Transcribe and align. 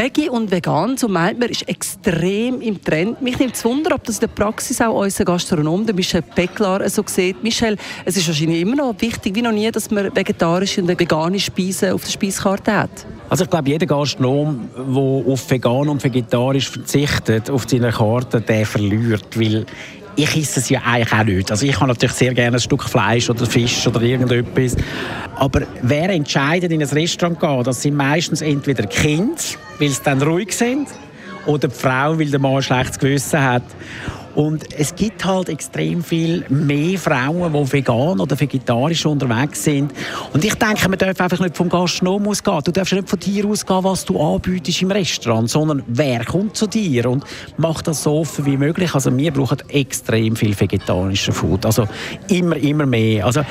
Veggie 0.00 0.30
und 0.30 0.50
vegan, 0.50 0.96
so 0.96 1.08
meint 1.08 1.38
man, 1.38 1.50
ist 1.50 1.68
extrem 1.68 2.62
im 2.62 2.82
Trend. 2.82 3.20
Mich 3.20 3.38
nimmt 3.38 3.54
es 3.54 3.62
Wunder, 3.66 3.94
ob 3.94 4.04
das 4.04 4.16
in 4.16 4.20
der 4.20 4.28
Praxis 4.28 4.80
auch 4.80 4.98
unser 4.98 5.26
Gastronom, 5.26 5.84
der 5.84 5.94
Michel 5.94 6.22
Pecklar, 6.22 6.88
so 6.88 7.02
sieht. 7.04 7.42
Michel, 7.42 7.76
es 8.06 8.16
ist 8.16 8.26
wahrscheinlich 8.26 8.62
immer 8.62 8.76
noch 8.76 8.94
wichtig, 8.98 9.34
wie 9.34 9.42
noch 9.42 9.52
nie, 9.52 9.70
dass 9.70 9.90
man 9.90 10.16
vegetarische 10.16 10.80
und 10.80 10.88
vegane 10.88 11.38
Speisen 11.38 11.92
auf 11.92 12.02
der 12.04 12.12
Speiskarte 12.12 12.74
hat. 12.74 13.06
Also 13.28 13.44
ich 13.44 13.50
glaube, 13.50 13.68
jeder 13.68 13.84
Gastronom, 13.84 14.70
der 14.74 15.32
auf 15.32 15.50
vegan 15.50 15.90
und 15.90 16.02
vegetarisch 16.02 16.70
verzichtet, 16.70 17.50
auf 17.50 17.66
seine 17.68 17.92
Karte, 17.92 18.40
der 18.40 18.64
verliert, 18.64 19.38
weil 19.38 19.66
ich 20.16 20.36
esse 20.36 20.60
es 20.60 20.68
ja 20.68 20.80
eigentlich 20.84 21.12
auch 21.12 21.24
nicht. 21.24 21.50
Also 21.50 21.66
ich 21.66 21.76
habe 21.76 21.88
natürlich 21.88 22.14
sehr 22.14 22.34
gerne 22.34 22.56
ein 22.56 22.60
Stück 22.60 22.82
Fleisch 22.84 23.30
oder 23.30 23.46
Fisch 23.46 23.86
oder 23.86 24.02
irgendetwas. 24.02 24.76
Aber 25.36 25.62
wer 25.82 26.10
entscheidet, 26.10 26.72
in 26.72 26.82
ein 26.82 26.88
Restaurant 26.88 27.40
zu 27.40 27.46
gehen, 27.46 27.64
das 27.64 27.82
sind 27.82 27.96
meistens 27.96 28.42
entweder 28.42 28.86
Kinder, 28.86 29.40
weil 29.78 29.88
sie 29.88 30.02
dann 30.04 30.20
ruhig 30.20 30.56
sind, 30.56 30.88
oder 31.46 31.68
die 31.68 31.74
Frau, 31.74 32.18
weil 32.18 32.30
der 32.30 32.40
Mann 32.40 32.56
ein 32.56 32.62
schlechtes 32.62 32.98
Gewissen 32.98 33.42
hat. 33.42 33.62
Und 34.34 34.72
es 34.78 34.94
gibt 34.94 35.24
halt 35.24 35.48
extrem 35.48 36.04
viel 36.04 36.44
mehr 36.48 36.98
Frauen, 36.98 37.52
die 37.52 37.72
vegan 37.72 38.20
oder 38.20 38.38
vegetarisch 38.38 39.04
unterwegs 39.06 39.64
sind. 39.64 39.92
Und 40.32 40.44
ich 40.44 40.54
denke, 40.54 40.88
man 40.88 40.98
darf 40.98 41.20
einfach 41.20 41.40
nicht 41.40 41.56
vom 41.56 41.68
Gastronom 41.68 42.28
ausgehen. 42.28 42.60
Du 42.64 42.72
darfst 42.72 42.92
nicht 42.92 43.08
von 43.08 43.18
dir 43.18 43.44
ausgehen, 43.46 43.84
was 43.84 44.04
du 44.04 44.20
anbietest 44.20 44.82
im 44.82 44.90
Restaurant, 44.90 45.50
sondern 45.50 45.82
wer 45.86 46.24
kommt 46.24 46.56
zu 46.56 46.66
dir 46.66 47.10
und 47.10 47.24
macht 47.56 47.88
das 47.88 48.02
so 48.02 48.18
offen 48.18 48.46
wie 48.46 48.56
möglich. 48.56 48.94
Also 48.94 49.16
wir 49.16 49.32
brauchen 49.32 49.58
extrem 49.68 50.36
viel 50.36 50.58
vegetarische 50.58 51.32
Food. 51.32 51.66
Also 51.66 51.86
immer, 52.28 52.56
immer 52.56 52.86
mehr. 52.86 53.26
Also 53.26 53.42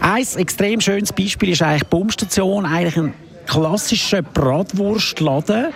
ein 0.00 0.26
extrem 0.36 0.80
schönes 0.80 1.12
Beispiel 1.12 1.50
ist 1.50 1.62
eigentlich 1.62 1.82
die 1.82 1.88
Pumpstation. 1.88 2.66
Eigentlich 2.66 2.96
ein 2.96 3.14
klassischen 3.46 4.24
Bratwurstladen. 4.32 5.66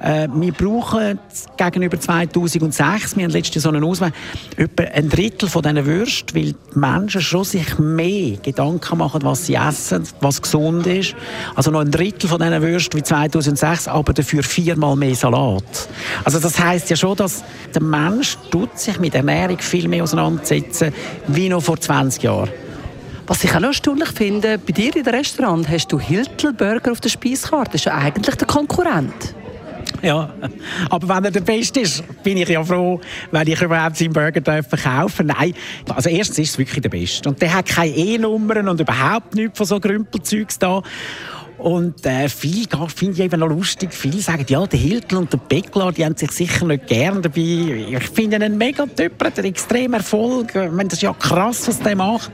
Äh, 0.00 0.28
wir 0.34 0.52
brauchen 0.52 1.18
gegenüber 1.56 1.98
2006, 1.98 3.16
wir 3.16 3.24
haben 3.24 3.30
letztes 3.30 3.62
so 3.62 3.68
einen 3.68 3.84
Auswahl, 3.84 4.12
etwa 4.56 4.82
ein 4.84 5.08
Drittel 5.08 5.48
von 5.48 5.62
diesen 5.62 5.86
Würsten, 5.86 6.34
weil 6.34 6.52
die 6.52 6.78
Menschen 6.78 7.20
schon 7.20 7.44
sich 7.44 7.78
mehr 7.78 8.36
Gedanken 8.38 8.98
machen, 8.98 9.22
was 9.22 9.46
sie 9.46 9.54
essen, 9.54 10.04
was 10.20 10.42
gesund 10.42 10.86
ist. 10.86 11.14
Also 11.54 11.70
noch 11.70 11.80
ein 11.80 11.90
Drittel 11.90 12.28
von 12.28 12.40
diesen 12.40 12.62
Würsten 12.62 12.98
wie 12.98 13.04
2006, 13.04 13.88
aber 13.88 14.12
dafür 14.12 14.42
viermal 14.42 14.96
mehr 14.96 15.14
Salat. 15.14 15.88
Also 16.24 16.38
das 16.40 16.58
heißt 16.58 16.90
ja 16.90 16.96
schon, 16.96 17.16
dass 17.16 17.44
der 17.74 17.82
Mensch 17.82 18.36
tut 18.50 18.78
sich 18.78 18.98
mit 18.98 19.14
Ernährung 19.14 19.58
viel 19.58 19.88
mehr 19.88 20.02
auseinandersetzen 20.02 20.92
wie 21.28 21.48
noch 21.48 21.62
vor 21.62 21.80
20 21.80 22.22
Jahren. 22.22 22.50
Was 23.26 23.44
ich 23.44 23.54
auch 23.54 23.60
noch 23.60 23.68
erstaunlich 23.68 24.10
finde, 24.10 24.58
bei 24.58 24.72
dir 24.72 24.94
in 24.96 25.04
dem 25.04 25.14
Restaurant 25.14 25.68
hast 25.68 25.92
du 25.92 26.00
Hiltl 26.00 26.52
Burger 26.52 26.92
auf 26.92 27.00
der 27.00 27.08
Speiskarte. 27.08 27.72
Das 27.72 27.82
ist 27.82 27.84
ja 27.84 27.94
eigentlich 27.94 28.34
der 28.34 28.46
Konkurrent. 28.46 29.34
Ja, 30.02 30.34
aber 30.90 31.08
wenn 31.08 31.24
er 31.26 31.30
der 31.30 31.40
Beste 31.40 31.80
ist, 31.80 32.02
bin 32.24 32.36
ich 32.36 32.48
ja 32.48 32.64
froh, 32.64 33.00
wenn 33.30 33.46
ich 33.46 33.62
überhaupt 33.62 33.96
seinen 33.96 34.12
Burger 34.12 34.62
verkaufen 34.62 35.28
darf. 35.28 35.38
Nein, 35.38 35.54
also 35.88 36.08
erstens 36.08 36.38
ist 36.40 36.50
es 36.50 36.58
wirklich 36.58 36.82
der 36.82 36.88
Beste. 36.88 37.28
Und 37.28 37.40
der 37.40 37.54
hat 37.54 37.66
keine 37.66 37.94
E-Nummern 37.94 38.68
und 38.68 38.80
überhaupt 38.80 39.34
nichts 39.36 39.56
von 39.56 39.66
so 39.66 39.78
Grümpelzeugs 39.78 40.58
da. 40.58 40.82
Und 41.62 42.04
äh, 42.06 42.28
viele 42.28 42.66
finde 42.88 43.14
ich 43.14 43.20
eben 43.20 43.38
noch 43.38 43.48
lustig. 43.48 43.94
Viele 43.94 44.20
sagen, 44.20 44.44
ja, 44.48 44.66
der 44.66 44.80
Hiltl 44.80 45.16
und 45.16 45.32
der 45.32 45.38
Beckler, 45.38 45.92
die 45.92 46.04
haben 46.04 46.16
sich 46.16 46.32
sicher 46.32 46.66
nicht 46.66 46.88
gern 46.88 47.22
dabei. 47.22 47.86
Ich 47.88 48.08
finde 48.08 48.36
ihn 48.36 48.42
ein 48.42 48.58
mega 48.58 48.84
Typ, 48.84 49.22
hat 49.24 49.38
extrem 49.38 49.94
Erfolg. 49.94 50.48
Ich 50.56 50.72
meine, 50.72 50.88
das 50.88 50.94
ist 50.94 51.02
ja 51.02 51.12
krass, 51.12 51.68
was 51.68 51.78
der 51.78 51.94
macht. 51.94 52.32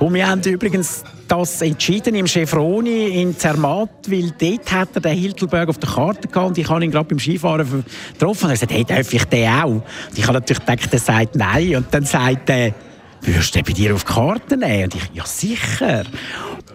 Und 0.00 0.14
wir 0.14 0.26
haben 0.26 0.42
übrigens 0.42 1.04
das 1.28 1.62
entschieden 1.62 2.16
im 2.16 2.26
Chefroni 2.26 3.22
in 3.22 3.38
Zermatt, 3.38 3.90
weil 4.08 4.32
dort 4.40 4.72
hat 4.72 4.88
er 4.94 5.00
den 5.00 5.18
Hiltelberg 5.18 5.68
auf 5.68 5.78
der 5.78 5.90
Karte 5.90 6.26
gehabt 6.26 6.48
und 6.48 6.58
ich 6.58 6.68
habe 6.68 6.84
ihn 6.84 6.90
gerade 6.90 7.08
beim 7.08 7.20
Skifahren 7.20 7.84
getroffen 8.12 8.44
und 8.44 8.50
er 8.50 8.54
gesagt, 8.54 8.72
hey, 8.72 8.84
darf 8.84 9.12
ich 9.12 9.24
den 9.26 9.48
auch? 9.48 9.68
Und 9.68 9.82
ich 10.16 10.24
habe 10.24 10.34
natürlich 10.34 10.66
gedacht, 10.66 10.92
er 10.92 10.98
sagt 10.98 11.36
nein 11.36 11.76
und 11.76 11.86
dann 11.92 12.04
sagt 12.04 12.50
er, 12.50 12.74
würdest 13.22 13.54
du 13.54 13.62
den 13.62 13.64
bei 13.64 13.72
dir 13.72 13.94
auf 13.94 14.04
die 14.04 14.12
Karte 14.12 14.56
nehmen? 14.56 14.84
Und 14.84 14.94
ich, 14.96 15.10
ja 15.14 15.24
sicher 15.24 16.04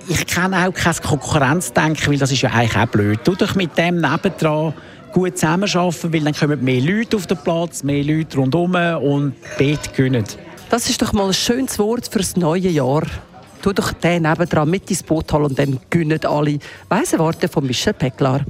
ich 0.09 0.25
kenne 0.25 0.67
auch 0.67 0.73
kein 0.73 0.95
Konkurrenzdenken, 0.95 2.11
weil 2.11 2.17
das 2.17 2.31
ist 2.31 2.41
ja 2.41 2.49
eigentlich 2.49 2.75
auch 2.75 2.87
blöd. 2.87 3.19
Tu 3.23 3.35
doch 3.35 3.55
mit 3.55 3.77
dem 3.77 4.01
nebendran 4.01 4.73
gut 5.13 5.37
zusammenarbeiten, 5.37 6.11
weil 6.11 6.21
dann 6.21 6.33
kommen 6.33 6.63
mehr 6.63 6.81
Leute 6.81 7.15
auf 7.15 7.27
den 7.27 7.37
Platz, 7.37 7.83
mehr 7.83 8.03
Leute 8.03 8.37
rundherum 8.37 8.75
und 8.75 9.35
beide 9.57 9.79
gewinnen. 9.95 10.25
Das 10.69 10.89
ist 10.89 11.01
doch 11.01 11.13
mal 11.13 11.27
ein 11.27 11.33
schönes 11.33 11.77
Wort 11.79 12.07
für 12.11 12.19
das 12.19 12.35
neue 12.35 12.69
Jahr. 12.69 13.03
Tu 13.61 13.73
doch 13.73 13.93
den 13.93 14.23
nebendran 14.23 14.69
mit 14.69 14.89
ins 14.89 15.03
Boot 15.03 15.31
holen 15.31 15.45
und 15.45 15.59
dann 15.59 15.79
gewinnen 15.89 16.19
alle. 16.25 16.59
Weise 16.87 17.19
Worte 17.19 17.47
von 17.47 17.65
Michel 17.65 17.93
Pecklar. 17.93 18.41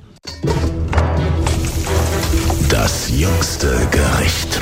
Das 2.70 3.10
jüngste 3.10 3.88
Gericht. 3.92 4.62